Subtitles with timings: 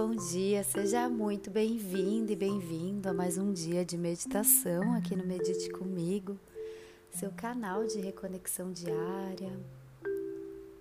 [0.00, 5.26] bom dia, seja muito bem-vindo e bem-vindo a mais um dia de meditação aqui no
[5.26, 6.38] Medite Comigo,
[7.10, 9.58] seu canal de reconexão diária.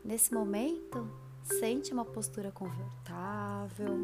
[0.06, 1.10] Nesse momento,
[1.44, 3.98] sente uma postura confortável,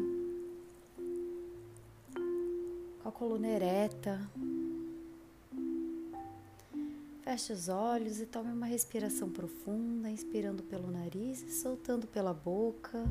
[3.00, 4.20] com a coluna ereta.
[7.22, 13.08] Feche os olhos e tome uma respiração profunda, inspirando pelo nariz e soltando pela boca.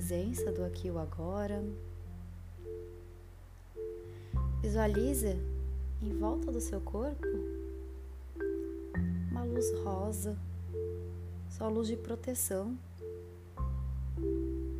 [0.00, 1.62] Presença do aqui e o agora.
[4.62, 5.36] Visualize
[6.00, 7.26] em volta do seu corpo
[9.30, 10.38] uma luz rosa,
[11.50, 12.78] sua luz de proteção,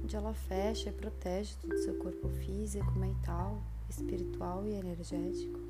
[0.02, 5.60] onde ela fecha e protege todo o seu corpo físico, mental, espiritual e energético.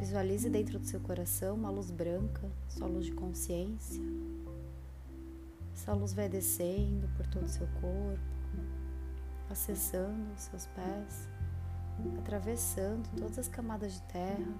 [0.00, 4.02] Visualize dentro do seu coração uma luz branca, sua luz de consciência.
[5.84, 8.18] Essa luz vai descendo por todo o seu corpo,
[9.50, 11.28] acessando os seus pés,
[12.20, 14.54] atravessando todas as camadas de terra,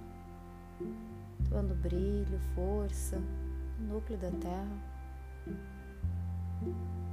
[1.48, 3.18] doando brilho, força,
[3.78, 4.76] núcleo da terra.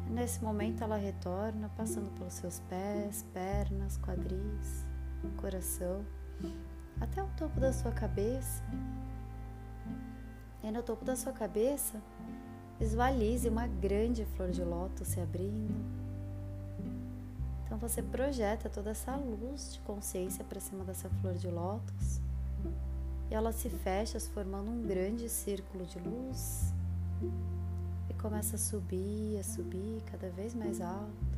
[0.09, 4.85] Nesse momento ela retorna, passando pelos seus pés, pernas, quadris,
[5.37, 6.05] coração
[6.99, 8.61] até o topo da sua cabeça.
[10.61, 12.01] E no topo da sua cabeça,
[12.81, 15.71] visualize uma grande flor de lótus se abrindo.
[17.63, 22.19] Então você projeta toda essa luz de consciência para cima dessa flor de lótus.
[23.29, 26.73] E ela se fecha, formando um grande círculo de luz.
[28.09, 31.37] E começa a subir, a subir cada vez mais alto.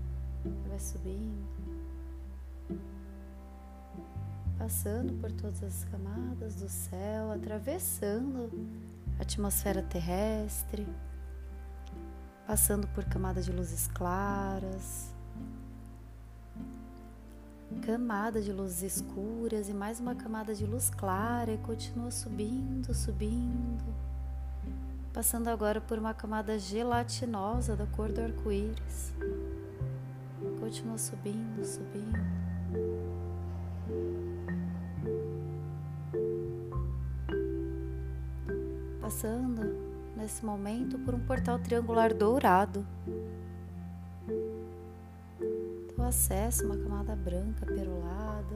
[0.70, 1.44] Vai subindo
[4.58, 8.50] passando por todas as camadas do céu, atravessando
[9.20, 10.88] a atmosfera terrestre,
[12.46, 15.14] passando por camadas de luzes claras,
[17.86, 23.84] camada de luzes escuras e mais uma camada de luz clara e continua subindo, subindo,
[25.12, 29.14] passando agora por uma camada gelatinosa da cor do arco-íris.
[30.60, 32.44] Continua subindo, subindo.
[39.14, 39.93] passando
[40.24, 42.88] nesse momento por um portal triangular dourado.
[45.86, 48.56] Então acessa uma camada branca perolada.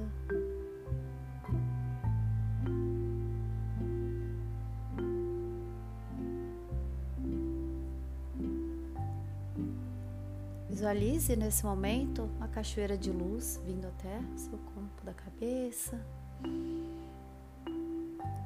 [10.70, 16.00] Visualize nesse momento uma cachoeira de luz vindo até o seu corpo da cabeça.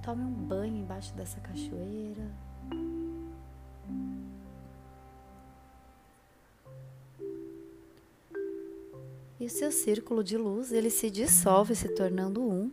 [0.01, 2.50] Tome um banho embaixo dessa cachoeira.
[9.41, 12.71] E o seu círculo de luz, ele se dissolve, se tornando um,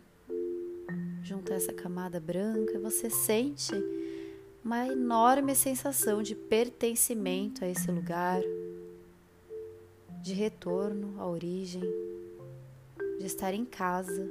[1.22, 3.72] junto a essa camada branca, você sente
[4.62, 8.42] uma enorme sensação de pertencimento a esse lugar,
[10.22, 11.80] de retorno à origem,
[13.18, 14.30] de estar em casa.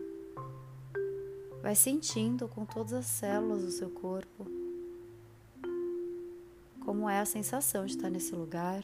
[1.63, 4.45] Vai sentindo com todas as células do seu corpo
[6.87, 8.81] como é a sensação de estar nesse lugar.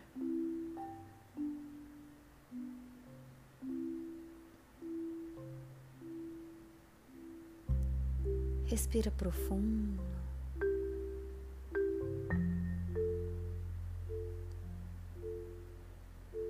[8.73, 10.01] Respira profundo.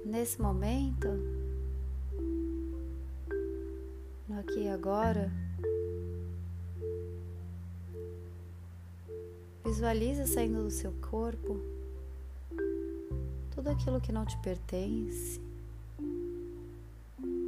[0.05, 1.09] Nesse momento,
[4.29, 5.29] no aqui e agora,
[9.65, 11.59] Visualize saindo do seu corpo
[13.53, 15.41] tudo aquilo que não te pertence,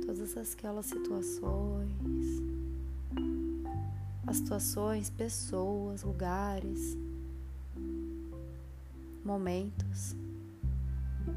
[0.06, 2.55] todas aquelas situações,
[4.27, 6.98] as situações, pessoas, lugares,
[9.24, 10.16] momentos,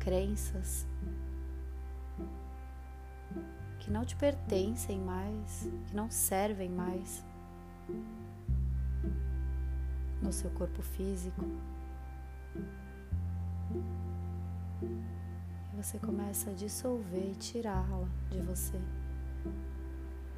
[0.01, 0.87] crenças
[3.79, 7.25] que não te pertencem mais, que não servem mais
[10.23, 11.45] no seu corpo físico.
[14.83, 18.79] E você começa a dissolver e tirá-la de você.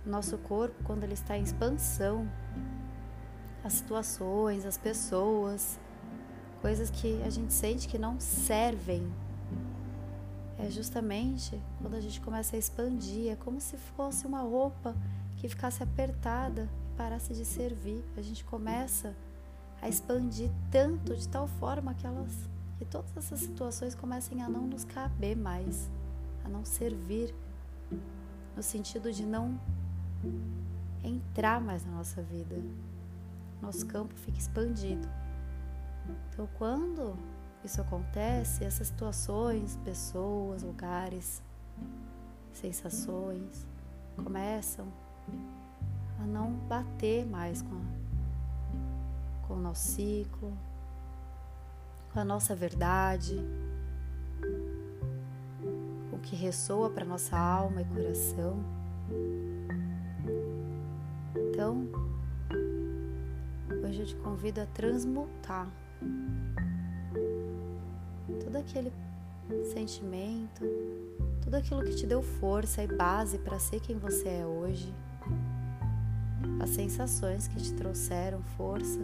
[0.04, 2.30] Nosso corpo, quando ele está em expansão,
[3.62, 5.78] as situações, as pessoas,
[6.62, 9.10] coisas que a gente sente que não servem,
[10.58, 14.94] é justamente quando a gente começa a expandir, é como se fosse uma roupa
[15.36, 18.04] que ficasse apertada e parasse de servir.
[18.16, 19.16] A gente começa
[19.80, 22.30] a expandir tanto de tal forma que elas
[22.78, 25.90] que todas essas situações comecem a não nos caber mais,
[26.42, 27.34] a não servir
[28.56, 29.60] no sentido de não
[31.02, 32.56] entrar mais na nossa vida.
[33.60, 35.08] Nosso campo fica expandido.
[36.28, 37.16] Então, quando
[37.64, 41.42] isso acontece, essas situações, pessoas, lugares,
[42.52, 43.66] sensações
[44.16, 44.86] começam
[46.20, 50.52] a não bater mais com, a, com o nosso ciclo,
[52.12, 53.40] com a nossa verdade,
[56.10, 58.58] com o que ressoa para nossa alma e coração.
[61.60, 61.86] Então,
[63.86, 65.70] hoje eu te convido a transmutar
[68.42, 68.90] todo aquele
[69.70, 70.64] sentimento,
[71.42, 74.90] tudo aquilo que te deu força e base para ser quem você é hoje,
[76.62, 79.00] as sensações que te trouxeram força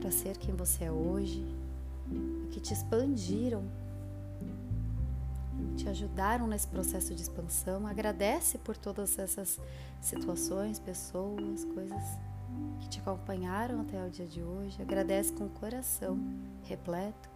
[0.00, 1.46] para ser quem você é hoje,
[2.50, 3.62] que te expandiram,
[5.84, 7.86] te ajudaram nesse processo de expansão.
[7.86, 9.60] Agradece por todas essas
[10.00, 12.02] situações, pessoas, coisas
[12.80, 14.80] que te acompanharam até o dia de hoje.
[14.80, 16.18] Agradece com o coração
[16.62, 17.28] repleto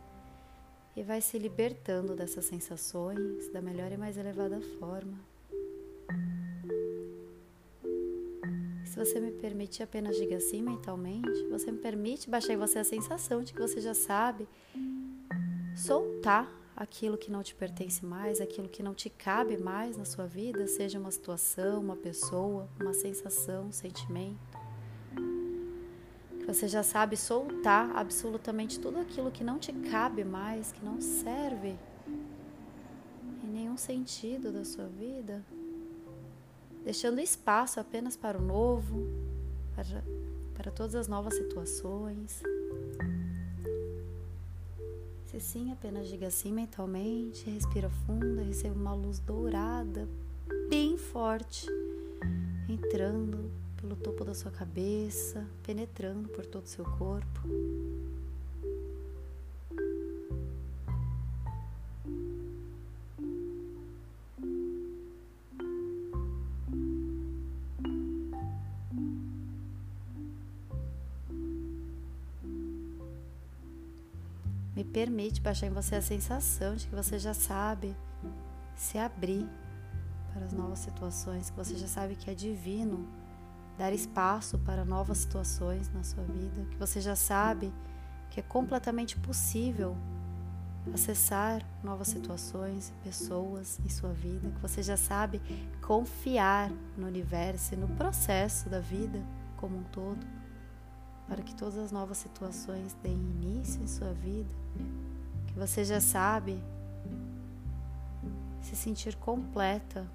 [0.97, 5.19] e vai se libertando dessas sensações da melhor e mais elevada forma.
[8.87, 11.47] Se você me permite, apenas diga assim mentalmente.
[11.51, 14.49] Você me permite baixar em você a sensação de que você já sabe
[15.77, 20.27] soltar aquilo que não te pertence mais, aquilo que não te cabe mais na sua
[20.27, 24.39] vida, seja uma situação, uma pessoa, uma sensação, um sentimento.
[26.47, 31.77] Você já sabe soltar absolutamente tudo aquilo que não te cabe mais, que não serve
[33.45, 35.45] em nenhum sentido da sua vida,
[36.85, 39.05] deixando espaço apenas para o novo,
[39.75, 40.05] para,
[40.55, 42.41] para todas as novas situações.
[45.41, 50.09] Sim, apenas diga assim mentalmente, respira fundo, receba uma luz dourada,
[50.69, 51.67] bem forte,
[52.69, 53.51] entrando
[53.81, 57.41] pelo topo da sua cabeça, penetrando por todo o seu corpo.
[74.93, 77.97] Permite baixar em você a sensação de que você já sabe
[78.75, 79.49] se abrir
[80.33, 83.09] para as novas situações, que você já sabe que é divino
[83.77, 87.73] dar espaço para novas situações na sua vida, que você já sabe
[88.31, 89.97] que é completamente possível
[90.93, 95.41] acessar novas situações pessoas em sua vida, que você já sabe
[95.81, 99.23] confiar no universo e no processo da vida
[99.57, 100.27] como um todo,
[101.29, 104.49] para que todas as novas situações deem início em sua vida,
[105.47, 106.59] que você já sabe
[108.63, 110.07] se sentir completa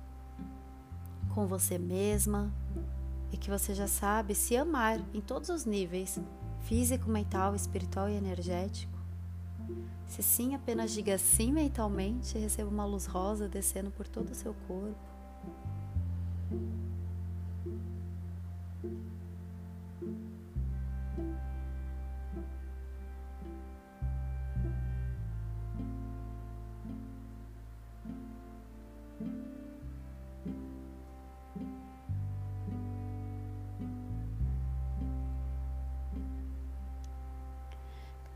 [1.34, 2.52] com você mesma,
[3.34, 6.20] e que você já sabe se amar em todos os níveis
[6.62, 8.94] físico, mental, espiritual e energético.
[10.08, 14.36] Se sim, apenas diga sim mentalmente e receba uma luz rosa descendo por todo o
[14.36, 14.96] seu corpo.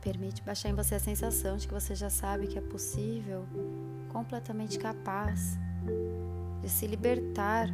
[0.08, 3.46] Permite baixar em você a sensação de que você já sabe que é possível,
[4.08, 5.60] completamente capaz
[6.62, 7.68] de se libertar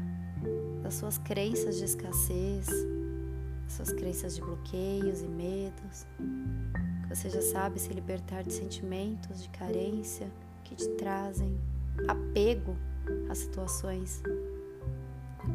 [0.82, 2.66] das suas crenças de escassez,
[3.66, 6.08] das suas crenças de bloqueios e medos.
[7.04, 10.28] Que você já sabe se libertar de sentimentos de carência
[10.64, 11.56] que te trazem
[12.08, 12.76] apego
[13.30, 14.24] a situações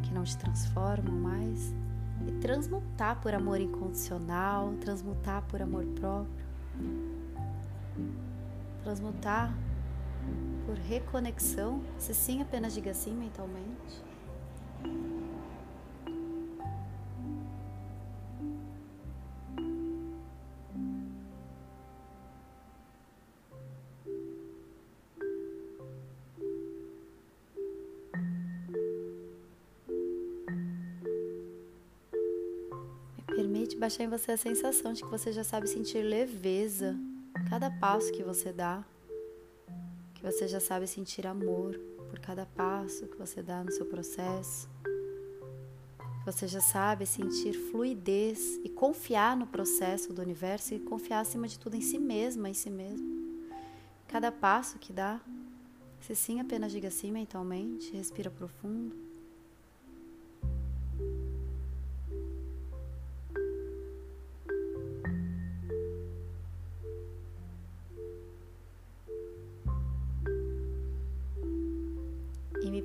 [0.04, 1.74] que não te transformam mais
[2.24, 6.47] e transmutar por amor incondicional, transmutar por amor próprio
[8.82, 9.54] Transmutar
[10.66, 14.07] por reconexão, se sim, apenas diga sim mentalmente.
[33.78, 36.98] Baixar em você a sensação de que você já sabe sentir leveza
[37.48, 38.84] cada passo que você dá,
[40.14, 41.78] que você já sabe sentir amor
[42.10, 44.68] por cada passo que você dá no seu processo,
[46.26, 51.58] você já sabe sentir fluidez e confiar no processo do universo e confiar acima de
[51.58, 53.06] tudo em si mesma, em si mesmo.
[54.08, 55.20] Cada passo que dá,
[56.00, 59.07] se sim, apenas diga sim mentalmente, respira profundo.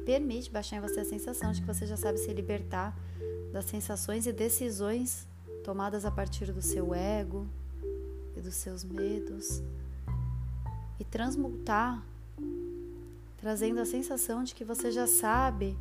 [0.05, 2.97] Permite baixar em você a sensação de que você já sabe se libertar
[3.51, 5.27] das sensações e decisões
[5.63, 7.47] tomadas a partir do seu ego
[8.35, 9.61] e dos seus medos
[10.99, 12.03] e transmutar,
[13.37, 15.77] trazendo a sensação de que você já sabe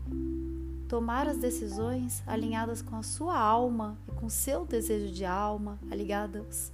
[0.88, 6.72] tomar as decisões alinhadas com a sua alma e com seu desejo de alma, ligadas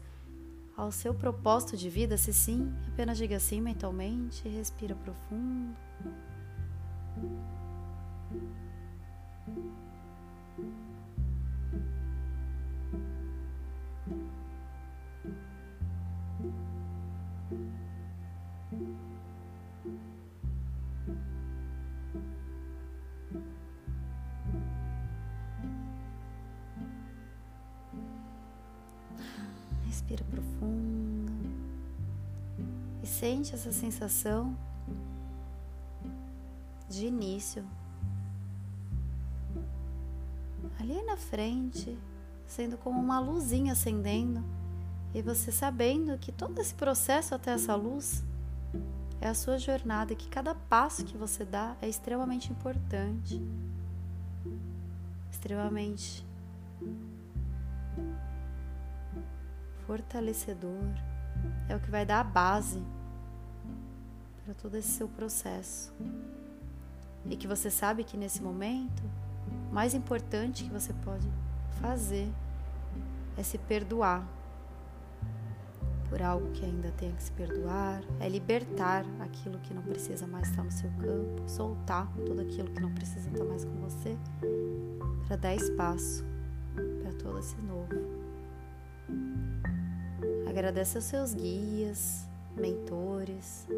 [0.76, 2.16] ao seu propósito de vida.
[2.16, 5.76] Se sim, apenas diga sim mentalmente, respira profundo.
[29.86, 31.32] Respira profundo.
[33.02, 34.56] E sente essa sensação
[36.98, 37.64] de início.
[40.78, 41.96] Ali na frente,
[42.46, 44.44] sendo como uma luzinha acendendo,
[45.14, 48.22] e você sabendo que todo esse processo até essa luz
[49.20, 53.42] é a sua jornada que cada passo que você dá é extremamente importante,
[55.30, 56.24] extremamente
[59.86, 60.92] fortalecedor,
[61.68, 62.82] é o que vai dar a base
[64.44, 65.92] para todo esse seu processo.
[67.26, 69.02] E que você sabe que nesse momento,
[69.70, 71.28] o mais importante que você pode
[71.80, 72.28] fazer
[73.36, 74.26] é se perdoar
[76.08, 80.48] por algo que ainda tem que se perdoar, é libertar aquilo que não precisa mais
[80.48, 84.16] estar no seu campo, soltar tudo aquilo que não precisa estar mais com você,
[85.26, 86.24] para dar espaço
[87.02, 87.88] para todo esse novo.
[90.48, 93.68] Agradece aos seus guias, mentores,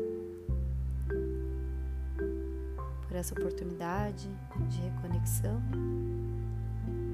[3.20, 4.28] essa oportunidade
[4.68, 5.62] de reconexão.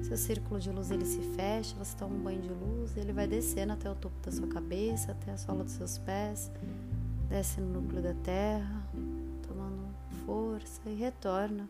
[0.03, 3.27] Seu círculo de luz ele se fecha, você toma um banho de luz, ele vai
[3.27, 6.51] descendo até o topo da sua cabeça, até a sola dos seus pés,
[7.29, 8.83] desce no núcleo da terra,
[9.47, 9.89] tomando
[10.25, 11.69] força e retorna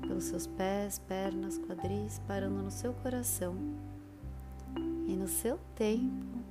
[0.00, 3.56] pelos seus pés, pernas, quadris, parando no seu coração.
[5.06, 6.42] E no seu tempo,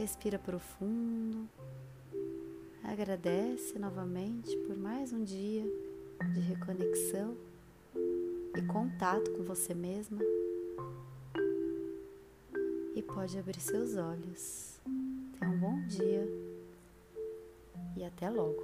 [0.00, 1.46] Respira profundo.
[2.82, 5.62] Agradece novamente por mais um dia
[6.32, 7.36] de reconexão
[8.56, 10.20] e contato com você mesma.
[12.94, 14.80] E pode abrir seus olhos.
[15.38, 16.28] Tenha um bom dia
[17.96, 18.62] e até logo.